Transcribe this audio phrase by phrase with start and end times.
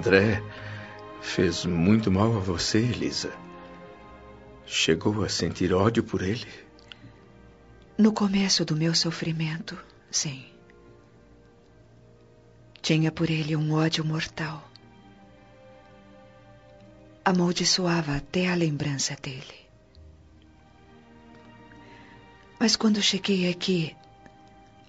[0.00, 0.42] André,
[1.20, 3.34] fez muito mal a você, Elisa.
[4.64, 6.46] Chegou a sentir ódio por ele?
[7.98, 9.78] No começo do meu sofrimento,
[10.10, 10.46] sim.
[12.80, 14.66] Tinha por ele um ódio mortal.
[17.22, 19.68] Amaldiçoava até a lembrança dele.
[22.58, 23.94] Mas quando cheguei aqui,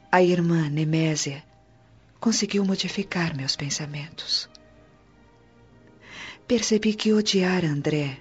[0.10, 1.44] a irmã Nemésia
[2.18, 4.50] conseguiu modificar meus pensamentos.
[6.52, 8.20] Percebi que odiar André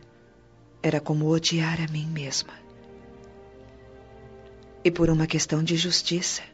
[0.80, 2.52] era como odiar a mim mesma.
[4.84, 6.44] E por uma questão de justiça,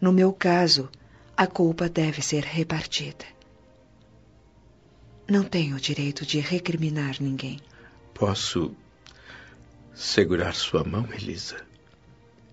[0.00, 0.90] no meu caso,
[1.36, 3.24] a culpa deve ser repartida.
[5.28, 7.60] Não tenho o direito de recriminar ninguém.
[8.12, 8.74] Posso
[9.94, 11.64] segurar sua mão, Elisa?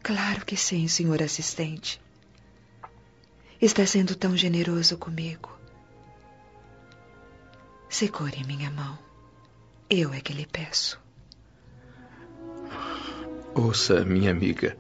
[0.03, 1.99] Claro que sim, senhor assistente.
[3.59, 5.56] Está sendo tão generoso comigo.
[7.89, 8.97] Segure minha mão.
[9.89, 10.99] Eu é que lhe peço.
[13.55, 14.77] Ouça, minha amiga.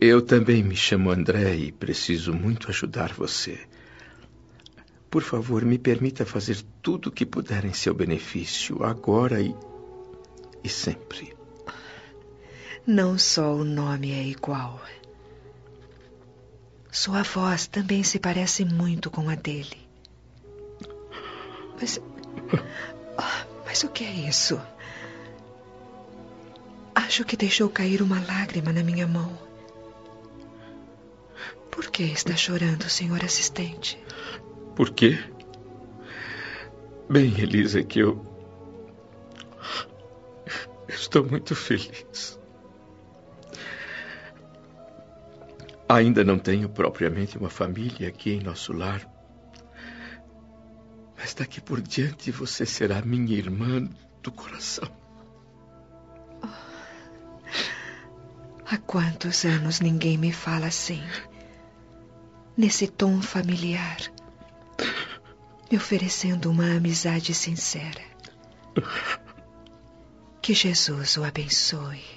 [0.00, 3.58] Eu também me chamo André e preciso muito ajudar você.
[5.10, 9.54] Por favor, me permita fazer tudo o que puder em seu benefício, agora e,
[10.62, 11.36] e sempre.
[12.86, 14.80] Não só o nome é igual.
[16.90, 19.83] Sua voz também se parece muito com a dele.
[21.80, 22.00] Mas.
[23.66, 24.60] Mas o que é isso?
[26.94, 29.36] Acho que deixou cair uma lágrima na minha mão.
[31.70, 33.98] Por que está chorando, senhor assistente?
[34.76, 35.18] Por quê?
[37.10, 38.24] Bem, Elisa, que eu.
[40.88, 42.38] Estou muito feliz.
[45.88, 49.13] Ainda não tenho propriamente uma família aqui em nosso lar.
[51.24, 53.88] Mas daqui por diante você será minha irmã
[54.22, 54.94] do coração.
[58.66, 61.02] Há quantos anos ninguém me fala assim?
[62.54, 63.96] nesse tom familiar,
[65.70, 68.02] me oferecendo uma amizade sincera.
[70.42, 72.13] Que Jesus o abençoe.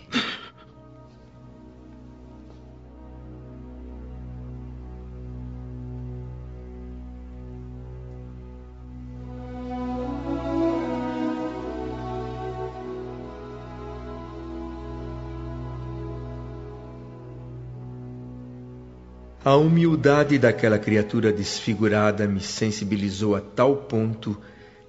[19.58, 24.38] Humildade daquela criatura desfigurada me sensibilizou a tal ponto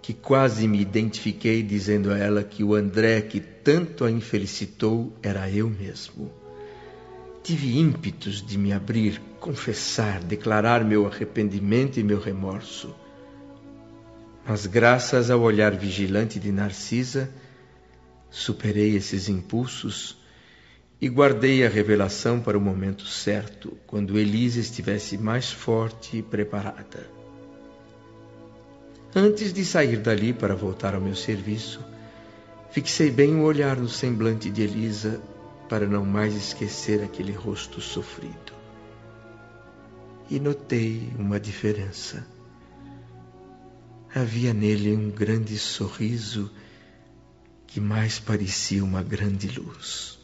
[0.03, 5.51] que quase me identifiquei dizendo a ela que o André que tanto a infelicitou era
[5.51, 6.31] eu mesmo.
[7.43, 12.95] Tive ímpetos de me abrir, confessar, declarar meu arrependimento e meu remorso.
[14.47, 17.31] Mas, graças ao olhar vigilante de Narcisa,
[18.31, 20.18] superei esses impulsos
[21.01, 27.07] e guardei a revelação para o momento certo, quando Elisa estivesse mais forte e preparada.
[29.15, 31.81] Antes de sair dali para voltar ao meu serviço,
[32.71, 35.21] fixei bem o olhar no semblante de Elisa
[35.69, 38.53] para não mais esquecer aquele rosto sofrido.
[40.29, 42.27] E notei uma diferença.
[44.15, 46.51] Havia nele um grande sorriso
[47.67, 50.18] que mais parecia uma grande luz.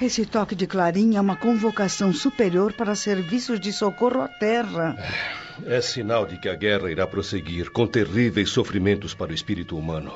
[0.00, 4.94] Esse toque de clarim é uma convocação superior para serviços de socorro à terra.
[5.64, 10.12] É sinal de que a guerra irá prosseguir com terríveis sofrimentos para o espírito humano.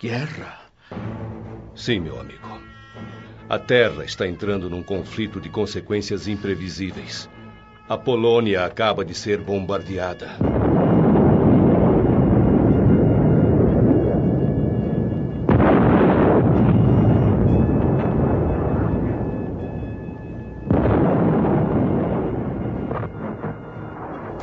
[0.00, 0.58] Guerra?
[1.76, 2.60] Sim, meu amigo.
[3.48, 7.28] A Terra está entrando num conflito de consequências imprevisíveis.
[7.88, 10.49] A Polônia acaba de ser bombardeada.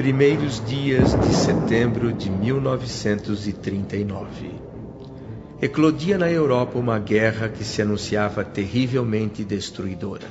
[0.08, 4.52] Primeiros dias de setembro de 1939.
[5.62, 10.26] Eclodia na Europa uma guerra que se anunciava terrivelmente destruidora.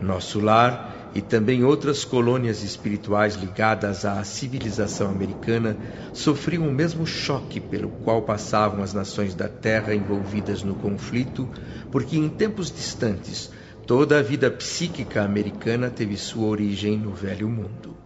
[0.00, 5.76] Nosso Lar e também outras colônias espirituais ligadas à civilização americana
[6.14, 11.46] sofriam o mesmo choque pelo qual passavam as nações da Terra envolvidas no conflito,
[11.92, 13.50] porque em tempos distantes
[13.86, 18.03] toda a vida psíquica americana teve sua origem no Velho Mundo.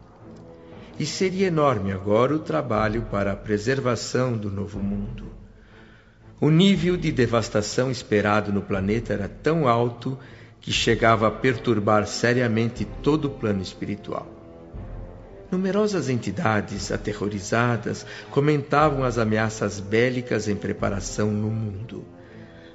[0.98, 5.26] E seria enorme agora o trabalho para a preservação do Novo Mundo.
[6.40, 10.18] O nível de devastação esperado no planeta era tão alto
[10.60, 14.26] que chegava a perturbar seriamente todo o plano espiritual.
[15.50, 22.04] Numerosas entidades aterrorizadas comentavam as ameaças bélicas em preparação no mundo.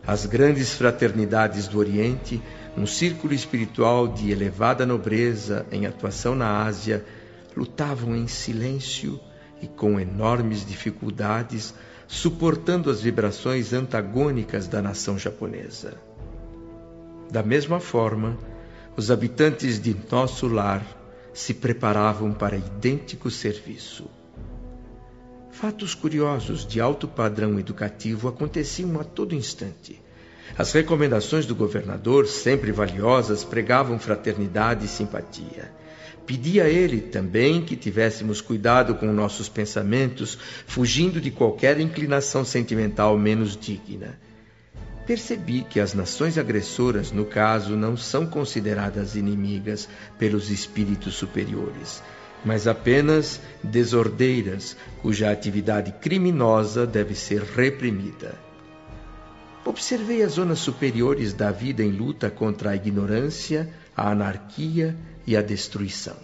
[0.07, 2.41] As grandes fraternidades do Oriente,
[2.75, 7.05] um círculo espiritual de elevada nobreza em atuação na Ásia,
[7.55, 9.19] lutavam em silêncio
[9.61, 11.73] e com enormes dificuldades,
[12.07, 15.93] suportando as vibrações antagônicas da nação japonesa.
[17.31, 18.37] Da mesma forma,
[18.95, 20.85] os habitantes de nosso lar
[21.33, 24.07] se preparavam para idêntico serviço.
[25.49, 29.99] Fatos curiosos de alto padrão educativo aconteciam a todo instante.
[30.57, 35.71] As recomendações do governador, sempre valiosas, pregavam fraternidade e simpatia.
[36.25, 43.17] Pedia a ele também que tivéssemos cuidado com nossos pensamentos, fugindo de qualquer inclinação sentimental
[43.17, 44.17] menos digna
[45.05, 49.87] percebi que as nações agressoras, no caso, não são consideradas inimigas
[50.17, 52.01] pelos espíritos superiores,
[52.43, 58.35] mas apenas desordeiras, cuja atividade criminosa deve ser reprimida.
[59.65, 65.41] Observei as zonas superiores da vida em luta contra a ignorância, a anarquia e a
[65.41, 66.15] destruição.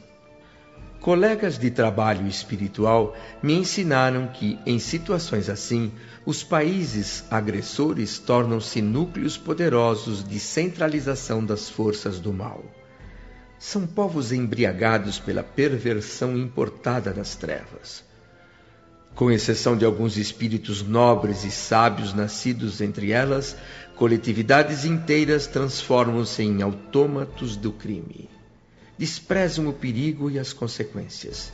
[1.00, 5.94] Colegas de trabalho espiritual me ensinaram que, em situações assim,
[6.25, 12.66] os países agressores tornam-se núcleos poderosos de centralização das forças do mal.
[13.57, 18.04] São povos embriagados pela perversão importada das trevas.
[19.16, 23.56] Com exceção de alguns espíritos nobres e sábios nascidos entre elas,
[23.95, 28.30] coletividades inteiras transformam-se em autômatos do crime
[29.00, 31.54] desprezam o perigo e as consequências.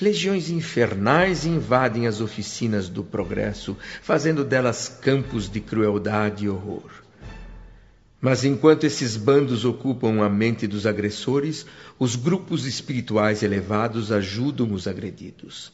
[0.00, 6.88] Legiões infernais invadem as oficinas do progresso, fazendo delas campos de crueldade e horror.
[8.20, 11.66] Mas enquanto esses bandos ocupam a mente dos agressores,
[11.98, 15.72] os grupos espirituais elevados ajudam os agredidos.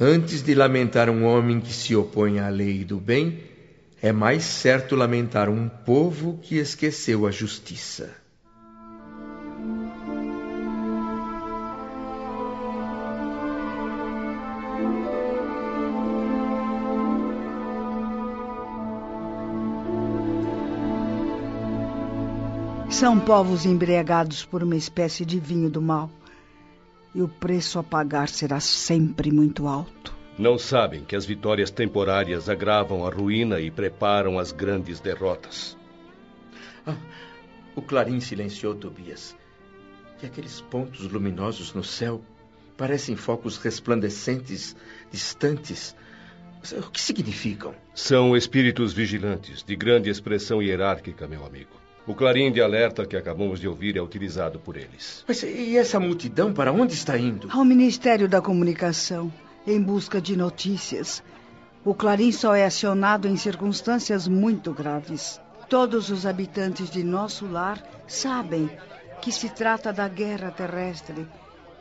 [0.00, 3.40] Antes de lamentar um homem que se opõe à lei do bem,
[4.02, 8.25] é mais certo lamentar um povo que esqueceu a justiça.
[22.98, 26.10] São povos embriagados por uma espécie de vinho do mal.
[27.14, 30.16] E o preço a pagar será sempre muito alto.
[30.38, 35.76] Não sabem que as vitórias temporárias agravam a ruína e preparam as grandes derrotas.
[36.86, 36.96] Ah,
[37.74, 39.36] o clarim silenciou Tobias.
[40.22, 42.24] E aqueles pontos luminosos no céu
[42.78, 44.74] parecem focos resplandecentes,
[45.12, 45.94] distantes.
[46.72, 47.74] O que significam?
[47.94, 51.85] São espíritos vigilantes, de grande expressão hierárquica, meu amigo.
[52.06, 55.24] O clarim de alerta que acabamos de ouvir é utilizado por eles.
[55.26, 57.48] Mas e essa multidão para onde está indo?
[57.50, 59.32] Ao Ministério da Comunicação,
[59.66, 61.20] em busca de notícias.
[61.84, 65.40] O clarim só é acionado em circunstâncias muito graves.
[65.68, 68.70] Todos os habitantes de nosso lar sabem
[69.20, 71.26] que se trata da guerra terrestre,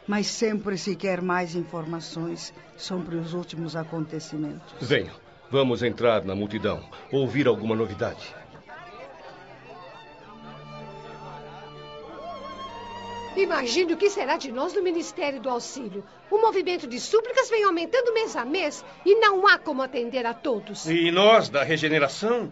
[0.08, 4.74] mas sempre se quer mais informações sobre os últimos acontecimentos.
[4.82, 5.14] Venham,
[5.52, 8.34] vamos entrar na multidão, ouvir alguma novidade.
[13.36, 16.04] Imagine o que será de nós no Ministério do Auxílio.
[16.32, 20.34] O movimento de súplicas vem aumentando mês a mês e não há como atender a
[20.34, 20.86] todos.
[20.86, 22.52] E nós, da regeneração?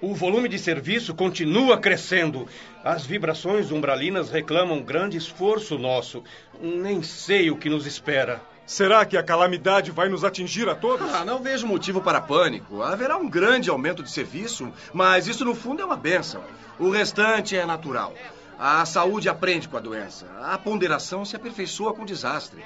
[0.00, 2.48] O volume de serviço continua crescendo.
[2.82, 6.24] As vibrações umbralinas reclamam grande esforço nosso.
[6.60, 8.42] Nem sei o que nos espera.
[8.66, 11.12] Será que a calamidade vai nos atingir a todos?
[11.12, 12.82] Ah, não vejo motivo para pânico.
[12.82, 16.42] Haverá um grande aumento de serviço, mas isso no fundo é uma benção.
[16.78, 18.14] O restante é natural.
[18.64, 20.24] A saúde aprende com a doença.
[20.40, 22.62] A ponderação se aperfeiçoa com o desastre.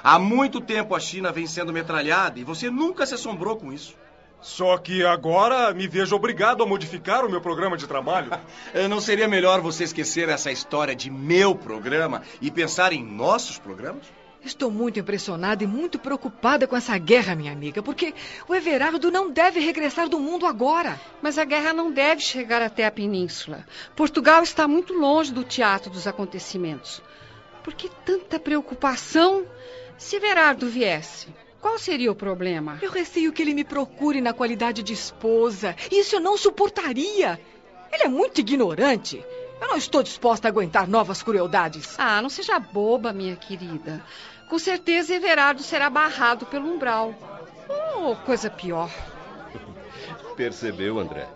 [0.00, 3.96] Há muito tempo a China vem sendo metralhada e você nunca se assombrou com isso.
[4.40, 8.30] Só que agora me vejo obrigado a modificar o meu programa de trabalho.
[8.88, 14.06] Não seria melhor você esquecer essa história de meu programa e pensar em nossos programas?
[14.44, 18.12] Estou muito impressionada e muito preocupada com essa guerra, minha amiga, porque
[18.48, 21.00] o Everardo não deve regressar do mundo agora.
[21.22, 23.64] Mas a guerra não deve chegar até a península.
[23.94, 27.00] Portugal está muito longe do teatro dos acontecimentos.
[27.62, 29.46] Por que tanta preocupação?
[29.96, 31.28] Se Everardo viesse,
[31.60, 32.78] qual seria o problema?
[32.82, 35.76] Eu receio que ele me procure na qualidade de esposa.
[35.92, 37.40] Isso eu não suportaria.
[37.92, 39.24] Ele é muito ignorante.
[39.60, 41.94] Eu não estou disposta a aguentar novas crueldades.
[41.96, 44.04] Ah, não seja boba, minha querida.
[44.52, 47.14] Com certeza Everardo será barrado pelo umbral.
[47.96, 48.90] Ou coisa pior.
[50.36, 51.26] Percebeu, André?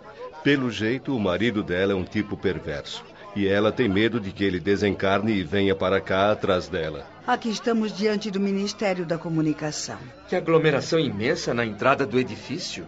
[0.43, 3.03] Pelo jeito, o marido dela é um tipo perverso.
[3.35, 7.07] E ela tem medo de que ele desencarne e venha para cá atrás dela.
[7.25, 9.97] Aqui estamos diante do Ministério da Comunicação.
[10.29, 12.87] Que aglomeração imensa na entrada do edifício.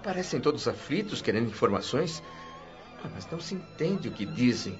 [0.00, 2.22] Parecem todos aflitos, querendo informações.
[3.04, 4.78] Ah, mas não se entende o que dizem.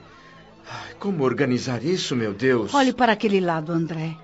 [0.64, 2.72] Ai, como organizar isso, meu Deus?
[2.72, 4.16] Olhe para aquele lado, André.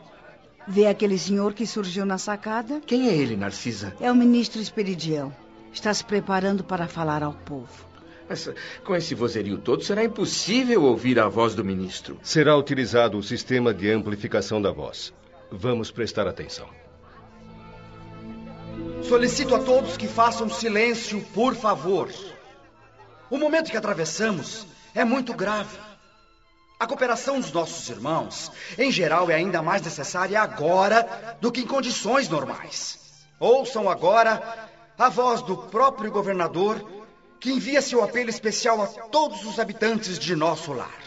[0.68, 2.80] Vê aquele senhor que surgiu na sacada?
[2.84, 3.94] Quem é ele, Narcisa?
[4.00, 5.34] É o ministro Esperidião.
[5.72, 7.86] Está se preparando para falar ao povo.
[8.28, 8.50] Mas
[8.84, 12.18] com esse vozerio todo, será impossível ouvir a voz do ministro.
[12.22, 15.12] Será utilizado o sistema de amplificação da voz.
[15.50, 16.68] Vamos prestar atenção.
[19.02, 22.10] Solicito a todos que façam silêncio, por favor.
[23.30, 25.85] O momento que atravessamos é muito grave.
[26.78, 31.66] A cooperação dos nossos irmãos, em geral, é ainda mais necessária agora do que em
[31.66, 33.26] condições normais.
[33.40, 34.68] Ouçam agora
[34.98, 37.06] a voz do próprio governador
[37.40, 41.00] que envia seu apelo especial a todos os habitantes de nosso lar.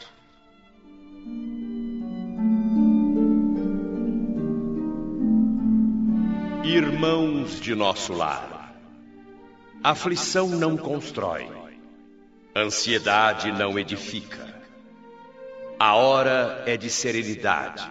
[6.64, 8.74] Irmãos de nosso lar,
[9.84, 11.48] aflição não constrói,
[12.56, 14.59] ansiedade não edifica.
[15.82, 17.90] A hora é de serenidade,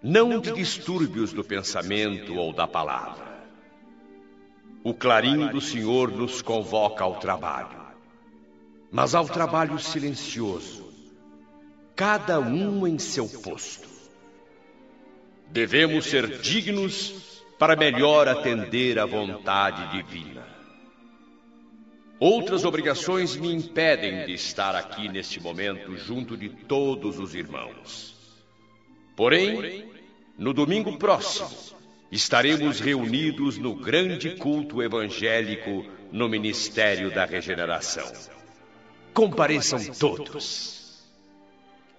[0.00, 3.24] não de distúrbios do pensamento ou da palavra.
[4.84, 7.80] O clarim do Senhor nos convoca ao trabalho,
[8.92, 10.88] mas ao trabalho silencioso,
[11.96, 13.88] cada um em seu posto.
[15.50, 20.53] Devemos ser dignos para melhor atender à vontade divina.
[22.18, 28.14] Outras obrigações me impedem de estar aqui neste momento junto de todos os irmãos.
[29.16, 29.88] Porém,
[30.38, 31.50] no domingo próximo,
[32.10, 38.10] estaremos reunidos no grande culto evangélico no Ministério da Regeneração.
[39.12, 41.02] Compareçam todos.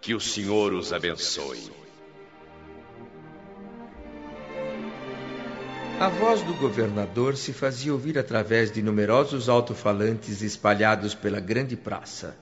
[0.02, 1.85] Que o Senhor os abençoe.
[5.98, 12.38] A voz do governador se fazia ouvir através de numerosos alto-falantes espalhados pela grande praça.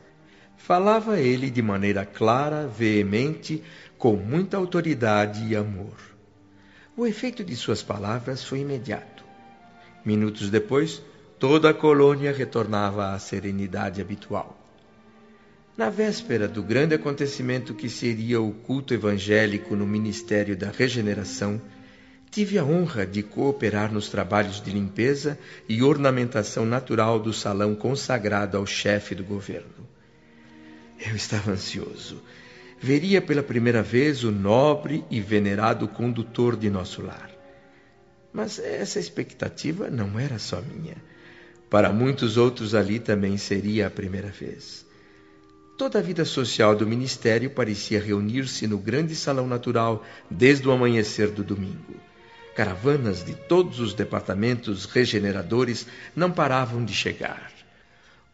[0.57, 3.61] Falava ele de maneira clara, veemente,
[3.95, 5.95] com muita autoridade e amor.
[6.97, 9.23] O efeito de suas palavras foi imediato.
[10.03, 11.03] Minutos depois,
[11.37, 14.57] toda a colônia retornava à serenidade habitual.
[15.77, 21.61] Na véspera do grande acontecimento que seria o culto evangélico no Ministério da Regeneração,
[22.33, 28.57] tive a honra de cooperar nos trabalhos de limpeza e ornamentação natural do salão consagrado
[28.57, 29.87] ao chefe do governo.
[30.99, 32.21] Eu estava ansioso
[32.83, 37.31] veria pela primeira vez o nobre e venerado condutor de nosso lar.
[38.33, 40.97] Mas essa expectativa não era só minha.
[41.69, 44.85] Para muitos outros ali também seria a primeira vez.
[45.77, 51.31] Toda a vida social do ministério parecia reunir-se no grande salão natural desde o amanhecer
[51.31, 51.95] do domingo.
[52.55, 57.51] Caravanas de todos os departamentos regeneradores não paravam de chegar.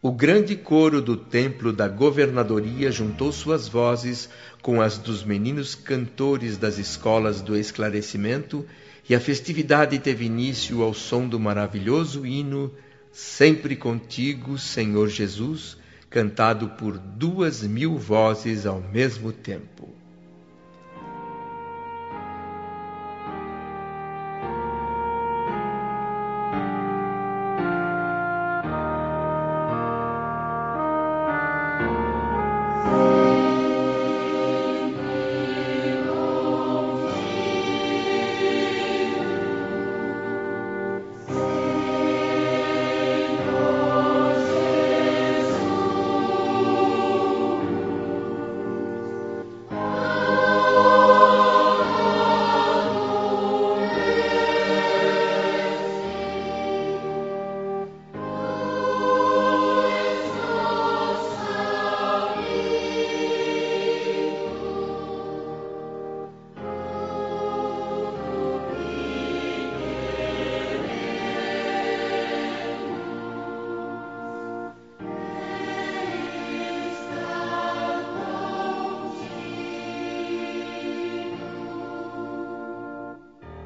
[0.02, 4.30] O grande coro do templo da governadoria juntou suas vozes
[4.62, 8.66] com as dos meninos cantores das escolas do esclarecimento
[9.08, 12.72] e a festividade teve início ao som do maravilhoso hino
[13.12, 15.76] Sempre Contigo, Senhor Jesus,
[16.08, 19.99] cantado por duas mil vozes ao mesmo tempo.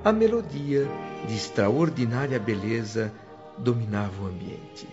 [0.04, 0.87] A melodia,
[1.26, 3.11] de extraordinária beleza,
[3.56, 4.87] dominava o ambiente.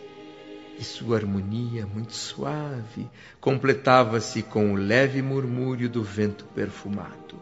[0.80, 3.10] E sua harmonia, muito suave,
[3.42, 7.36] completava-se com o leve murmúrio do vento perfumado.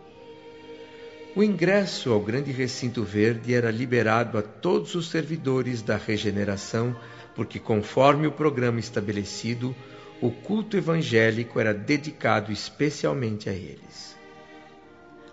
[1.35, 6.95] O ingresso ao grande recinto verde era liberado a todos os servidores da regeneração,
[7.35, 9.75] porque, conforme o programa estabelecido,
[10.19, 14.17] o culto evangélico era dedicado especialmente a eles.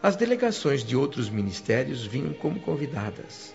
[0.06, 3.52] As delegações de outros ministérios vinham como convidadas.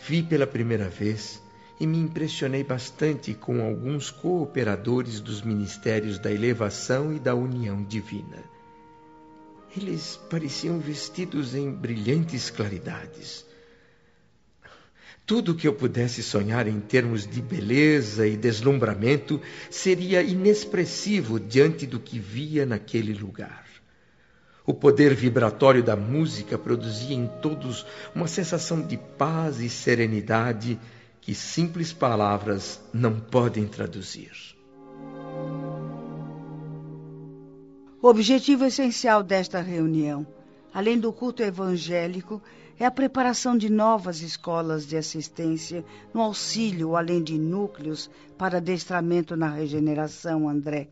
[0.00, 1.40] Vi pela primeira vez
[1.78, 8.42] e me impressionei bastante com alguns cooperadores dos ministérios da elevação e da união divina.
[9.76, 13.46] Eles pareciam vestidos em brilhantes claridades.
[15.24, 19.40] Tudo que eu pudesse sonhar em termos de beleza e deslumbramento
[19.70, 23.77] seria inexpressivo diante do que via naquele lugar.
[24.68, 30.78] O poder vibratório da música produzia em todos uma sensação de paz e serenidade
[31.22, 34.30] que simples palavras não podem traduzir.
[38.02, 40.26] O objetivo essencial desta reunião,
[40.74, 42.42] além do culto evangélico,
[42.78, 45.82] é a preparação de novas escolas de assistência
[46.12, 50.90] no auxílio, além de núcleos para adestramento na regeneração, André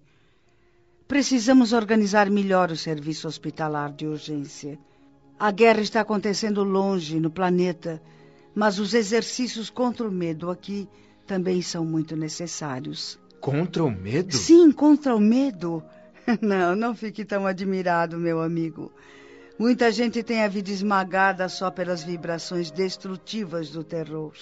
[1.08, 4.76] Precisamos organizar melhor o serviço hospitalar de urgência.
[5.38, 8.02] A guerra está acontecendo longe no planeta,
[8.52, 10.88] mas os exercícios contra o medo aqui
[11.24, 13.20] também são muito necessários.
[13.40, 14.34] Contra o medo?
[14.34, 15.82] Sim, contra o medo.
[16.42, 18.90] Não, não fique tão admirado, meu amigo.
[19.56, 24.32] Muita gente tem a vida esmagada só pelas vibrações destrutivas do terror.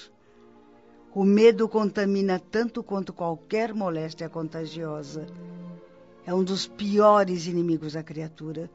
[1.15, 5.27] O medo contamina tanto quanto qualquer moléstia contagiosa
[6.27, 8.71] é um dos piores inimigos da criatura,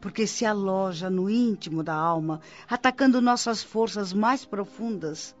[0.00, 5.34] porque se aloja no íntimo da alma, atacando nossas forças mais profundas.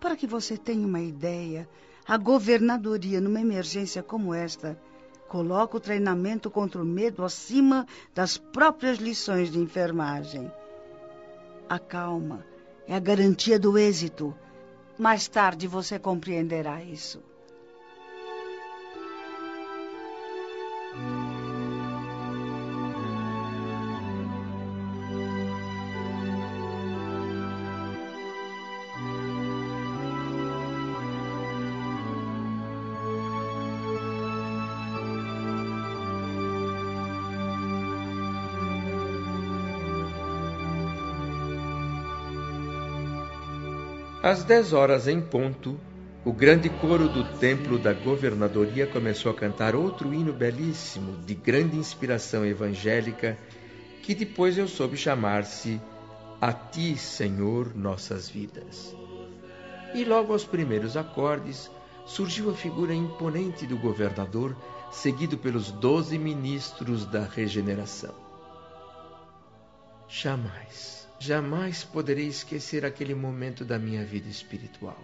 [0.00, 1.68] Para que você tenha uma ideia,
[2.06, 4.78] a governadoria, numa emergência como esta,
[5.28, 10.50] coloca o treinamento contra o medo acima das próprias lições de enfermagem.
[11.68, 12.44] A calma
[12.86, 14.34] é a garantia do êxito.
[14.98, 17.22] Mais tarde você compreenderá isso.
[44.24, 45.78] Às dez horas em ponto,
[46.24, 51.76] o grande coro do templo da governadoria começou a cantar outro hino belíssimo, de grande
[51.76, 53.36] inspiração evangélica,
[54.02, 55.78] que depois eu soube chamar-se
[56.40, 58.96] A Ti, Senhor, Nossas Vidas.
[59.94, 61.70] E logo aos primeiros acordes
[62.06, 64.56] surgiu a figura imponente do governador,
[64.90, 68.14] seguido pelos doze ministros da regeneração.
[70.08, 75.02] Jamais Jamais poderei esquecer aquele momento da minha vida espiritual.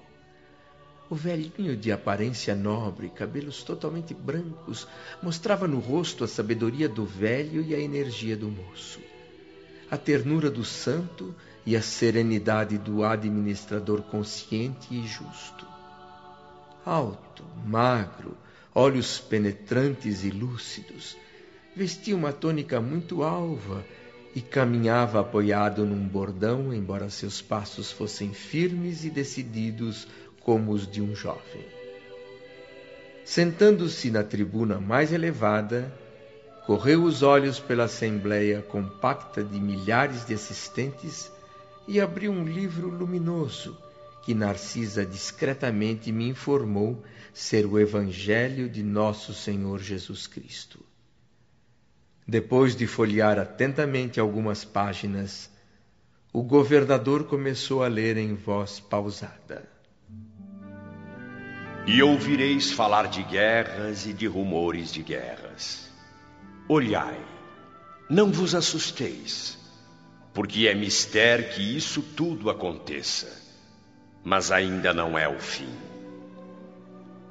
[1.08, 4.86] O velhinho de aparência nobre, cabelos totalmente brancos,
[5.20, 9.00] mostrava no rosto a sabedoria do velho e a energia do moço,
[9.90, 11.34] a ternura do santo
[11.66, 15.66] e a serenidade do administrador consciente e justo.
[16.86, 18.36] Alto, magro,
[18.72, 21.16] olhos penetrantes e lúcidos,
[21.74, 23.84] vestia uma tônica muito alva
[24.34, 30.06] e caminhava apoiado num bordão, embora seus passos fossem firmes e decididos
[30.40, 31.64] como os de um jovem.
[33.24, 35.92] Sentando-se na tribuna mais elevada,
[36.66, 41.30] correu os olhos pela assembleia compacta de milhares de assistentes
[41.86, 43.76] e abriu um livro luminoso
[44.22, 50.89] que Narcisa discretamente me informou ser o Evangelho de Nosso Senhor Jesus Cristo.
[52.26, 55.50] Depois de folhear atentamente algumas páginas,
[56.32, 59.68] o governador começou a ler em voz pausada.
[61.86, 65.90] E ouvireis falar de guerras e de rumores de guerras.
[66.68, 67.18] Olhai,
[68.08, 69.58] não vos assusteis,
[70.32, 73.42] porque é mister que isso tudo aconteça,
[74.22, 75.74] mas ainda não é o fim.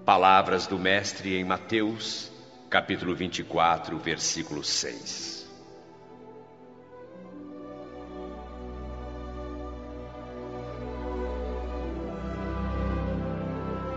[0.04, 2.30] Palavras do Mestre em Mateus
[2.70, 5.40] capítulo 24, versículo 6.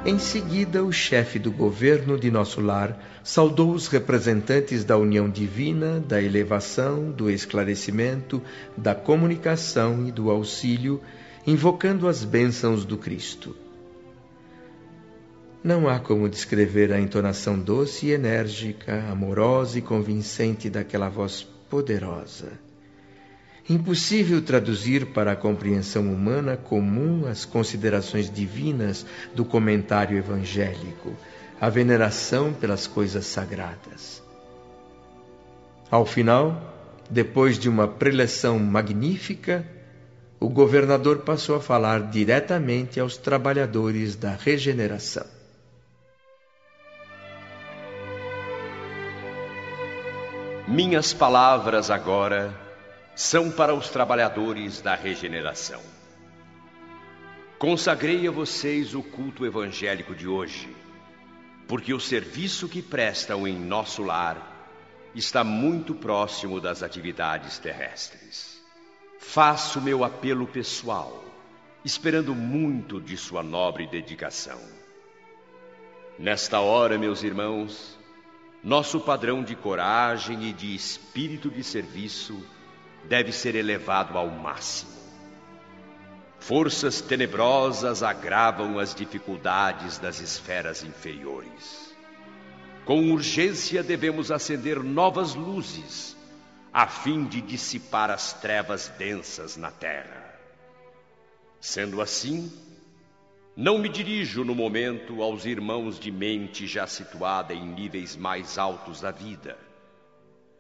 [0.04, 6.00] Em seguida, o chefe do governo de nosso lar saudou os representantes da união divina,
[6.00, 8.42] da elevação, do esclarecimento,
[8.76, 11.00] da comunicação e do auxílio,
[11.46, 13.54] invocando as bênçãos do Cristo.
[15.64, 22.50] Não há como descrever a entonação doce e enérgica, amorosa e convincente daquela voz poderosa.
[23.70, 31.14] Impossível traduzir para a compreensão humana comum as considerações divinas do comentário evangélico,
[31.60, 34.20] a veneração pelas coisas sagradas.
[35.88, 36.74] Ao final,
[37.08, 39.64] depois de uma preleção magnífica,
[40.40, 45.41] o governador passou a falar diretamente aos trabalhadores da regeneração.
[50.72, 52.58] Minhas palavras agora
[53.14, 55.82] são para os trabalhadores da regeneração.
[57.58, 60.74] Consagrei a vocês o culto evangélico de hoje,
[61.68, 64.70] porque o serviço que prestam em nosso lar
[65.14, 68.58] está muito próximo das atividades terrestres.
[69.18, 71.22] Faço meu apelo pessoal,
[71.84, 74.58] esperando muito de sua nobre dedicação.
[76.18, 78.00] Nesta hora, meus irmãos,
[78.62, 82.40] nosso padrão de coragem e de espírito de serviço
[83.08, 84.92] deve ser elevado ao máximo.
[86.38, 91.92] Forças tenebrosas agravam as dificuldades das esferas inferiores.
[92.84, 96.16] Com urgência devemos acender novas luzes,
[96.72, 100.34] a fim de dissipar as trevas densas na terra.
[101.60, 102.50] Sendo assim,
[103.56, 109.00] não me dirijo no momento aos irmãos de mente já situada em níveis mais altos
[109.02, 109.58] da vida,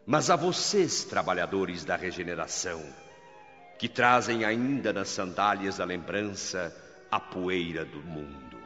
[0.04, 2.82] mas a vocês, trabalhadores da regeneração,
[3.78, 6.74] que trazem ainda nas sandálias da lembrança
[7.10, 8.58] a poeira do mundo.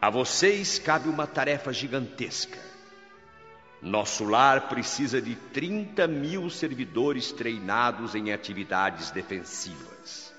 [0.00, 2.58] A vocês cabe uma tarefa gigantesca.
[3.82, 10.29] Nosso lar precisa de 30 mil servidores treinados em atividades defensivas.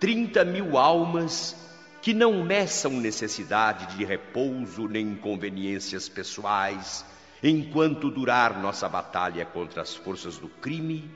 [0.00, 1.56] 30 mil almas
[2.00, 7.04] que não meçam necessidade de repouso nem inconveniências pessoais,
[7.42, 11.10] enquanto durar nossa batalha contra as forças do crime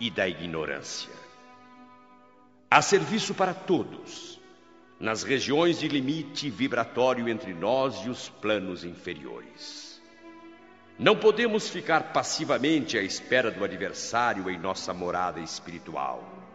[0.00, 1.12] e da ignorância.
[2.70, 4.40] Há serviço para todos,
[5.00, 10.00] nas regiões de limite vibratório entre nós e os planos inferiores.
[10.98, 16.47] Não podemos ficar passivamente à espera do adversário em nossa morada espiritual.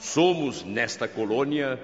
[0.00, 1.78] Somos, nesta colônia,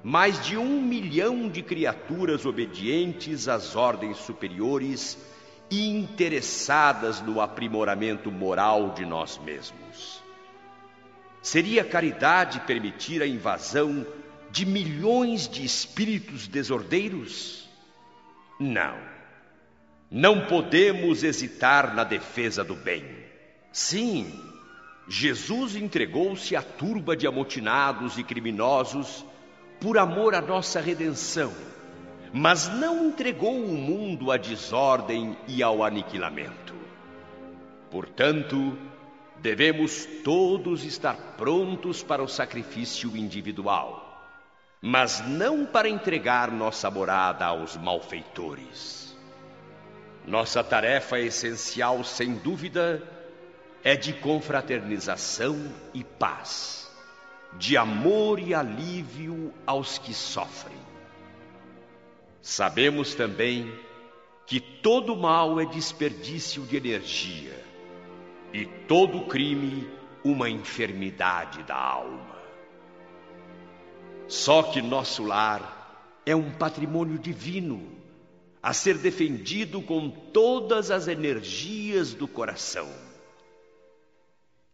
[0.00, 5.18] mais de um milhão de criaturas obedientes às ordens superiores
[5.68, 10.22] e interessadas no aprimoramento moral de nós mesmos.
[11.42, 14.06] Seria caridade permitir a invasão
[14.52, 17.68] de milhões de espíritos desordeiros?
[18.60, 18.96] Não.
[20.08, 23.04] Não podemos hesitar na defesa do bem.
[23.72, 24.45] Sim,
[25.08, 29.24] Jesus entregou-se à turba de amotinados e criminosos
[29.80, 31.52] por amor à nossa redenção,
[32.32, 36.74] mas não entregou o mundo à desordem e ao aniquilamento.
[37.88, 38.76] Portanto,
[39.40, 44.28] devemos todos estar prontos para o sacrifício individual,
[44.82, 49.16] mas não para entregar nossa morada aos malfeitores.
[50.26, 53.15] Nossa tarefa essencial, sem dúvida,
[53.82, 56.90] é de confraternização e paz,
[57.58, 60.76] de amor e alívio aos que sofrem.
[62.42, 63.72] Sabemos também
[64.46, 67.64] que todo mal é desperdício de energia
[68.52, 69.88] e todo crime
[70.24, 72.36] uma enfermidade da alma.
[74.28, 77.96] Só que nosso lar é um patrimônio divino
[78.60, 83.05] a ser defendido com todas as energias do coração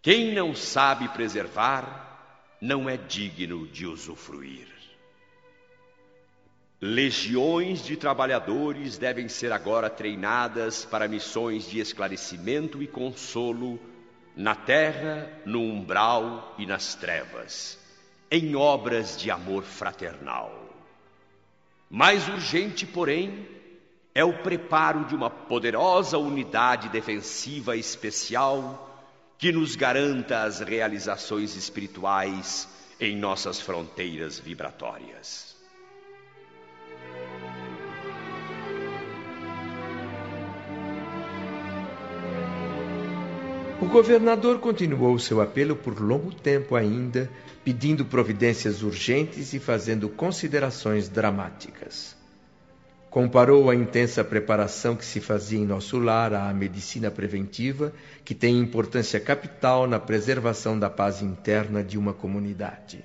[0.03, 4.67] quem não sabe preservar, não é digno de usufruir.
[6.81, 13.79] Legiões de trabalhadores devem ser agora treinadas para missões de esclarecimento e consolo
[14.37, 17.79] na terra, no umbral e nas trevas,
[18.29, 20.53] em obras de amor fraternal.
[21.89, 23.47] Mais urgente, porém,
[24.13, 28.92] é o preparo de uma poderosa unidade defensiva especial
[29.43, 32.69] que nos garanta as realizações espirituais
[33.01, 35.57] em nossas fronteiras vibratórias.
[43.81, 47.29] O governador continuou seu apelo por longo tempo ainda,
[47.65, 52.22] pedindo providências urgentes e fazendo considerações dramáticas.
[53.13, 57.93] Comparou a intensa preparação que se fazia em nosso lar à medicina preventiva,
[58.25, 63.05] que tem importância capital na preservação da paz interna de uma comunidade.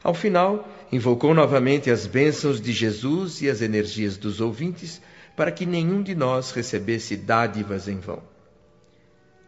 [0.00, 5.02] Ao final, invocou novamente as bênçãos de Jesus e as energias dos ouvintes
[5.34, 8.22] para que nenhum de nós recebesse dádivas em vão.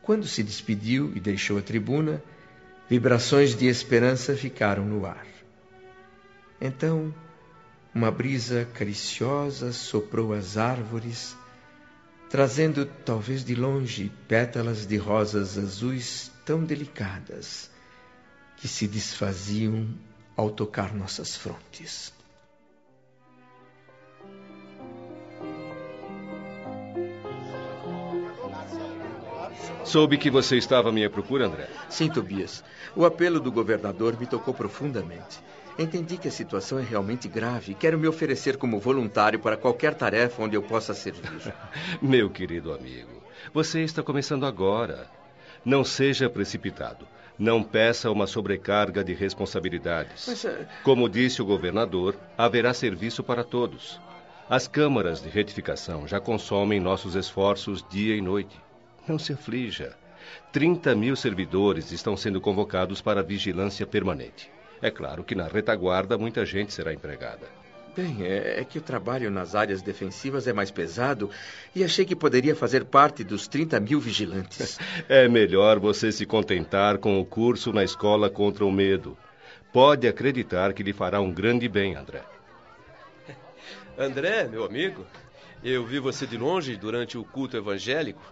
[0.02, 2.20] Quando se despediu e deixou a tribuna,
[2.90, 5.24] vibrações de esperança ficaram no ar.
[6.60, 7.14] Então,
[7.94, 11.36] uma brisa cariciosa soprou as árvores,
[12.28, 17.70] trazendo, talvez de longe, pétalas de rosas azuis tão delicadas
[18.56, 19.88] que se desfaziam
[20.36, 22.12] ao tocar nossas frontes.
[29.84, 31.66] Soube que você estava à minha procura, André?
[31.88, 32.62] Sim, Tobias.
[32.94, 35.40] O apelo do governador me tocou profundamente.
[35.78, 39.94] Entendi que a situação é realmente grave e quero me oferecer como voluntário para qualquer
[39.94, 41.54] tarefa onde eu possa servir.
[42.02, 43.22] Meu querido amigo,
[43.54, 45.06] você está começando agora.
[45.64, 47.06] Não seja precipitado.
[47.38, 50.24] Não peça uma sobrecarga de responsabilidades.
[50.26, 50.66] Mas, uh...
[50.82, 54.00] Como disse o governador, haverá serviço para todos.
[54.50, 58.60] As câmaras de retificação já consomem nossos esforços dia e noite.
[59.06, 59.96] Não se aflija.
[60.52, 64.50] 30 mil servidores estão sendo convocados para vigilância permanente.
[64.80, 67.46] É claro que na retaguarda muita gente será empregada.
[67.96, 71.30] Bem, é, é, que o trabalho nas áreas defensivas é mais pesado
[71.74, 74.78] e achei que poderia fazer parte dos 30 mil vigilantes.
[75.08, 79.18] É melhor você se contentar com o curso na escola contra o medo.
[79.72, 82.22] Pode acreditar que lhe fará um grande bem, André.
[83.98, 85.04] André, meu amigo,
[85.64, 88.22] eu vi você de longe durante o culto evangélico.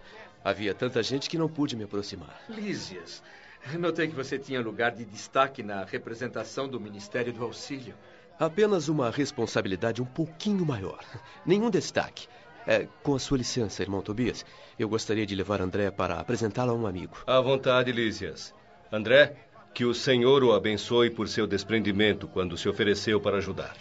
[0.45, 2.41] Havia tanta gente que não pude me aproximar.
[2.47, 3.21] Lísias,
[3.79, 7.95] Notei que você tinha lugar de destaque na representação do Ministério do Auxílio.
[8.39, 11.03] Apenas uma responsabilidade um pouquinho maior.
[11.45, 12.27] Nenhum destaque.
[12.65, 14.45] É, com a sua licença, irmão Tobias,
[14.77, 17.17] eu gostaria de levar André para apresentá-lo a um amigo.
[17.25, 18.53] À vontade, Lísias.
[18.91, 19.35] André,
[19.73, 23.75] que o Senhor o abençoe por seu desprendimento quando se ofereceu para ajudar.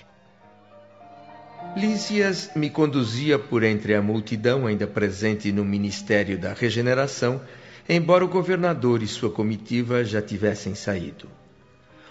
[1.76, 7.40] Lísias me conduzia por entre a multidão ainda presente no Ministério da Regeneração
[7.88, 11.28] embora o governador e sua comitiva já tivessem saído.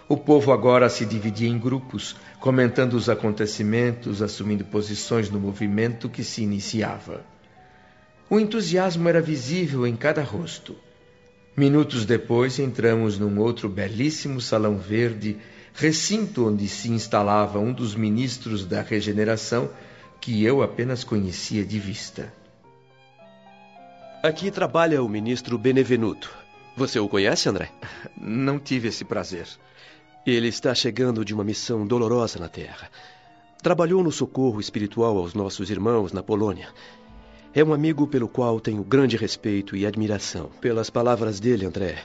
[0.07, 6.23] O povo agora se dividia em grupos, comentando os acontecimentos, assumindo posições no movimento que
[6.23, 7.25] se iniciava.
[8.29, 10.75] O entusiasmo era visível em cada rosto.
[11.57, 15.38] Minutos depois entramos num outro belíssimo salão verde,
[15.73, 19.69] recinto onde se instalava um dos ministros da regeneração
[20.21, 22.31] que eu apenas conhecia de vista.
[24.25, 26.35] Aqui trabalha o ministro Benevenuto.
[26.75, 27.69] Você o conhece, André?
[28.19, 29.47] Não tive esse prazer.
[30.25, 32.89] Ele está chegando de uma missão dolorosa na Terra.
[33.61, 36.69] Trabalhou no socorro espiritual aos nossos irmãos na Polônia.
[37.53, 40.49] É um amigo pelo qual tenho grande respeito e admiração.
[40.59, 41.99] Pelas palavras dele, André,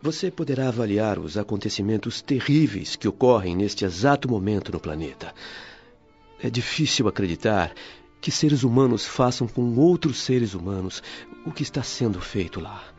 [0.00, 5.34] você poderá avaliar os acontecimentos terríveis que ocorrem neste exato momento no planeta.
[6.42, 7.74] É difícil acreditar
[8.20, 11.02] que seres humanos façam com outros seres humanos
[11.44, 12.97] o que está sendo feito lá.